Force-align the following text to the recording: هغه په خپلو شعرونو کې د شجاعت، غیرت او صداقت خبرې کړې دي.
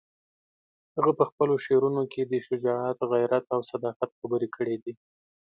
هغه 0.95 1.11
په 1.19 1.23
خپلو 1.29 1.53
شعرونو 1.65 2.03
کې 2.11 2.21
د 2.25 2.33
شجاعت، 2.47 2.97
غیرت 3.11 3.45
او 3.55 3.61
صداقت 3.71 4.09
خبرې 4.19 4.47
کړې 4.55 4.75
دي. 4.83 4.93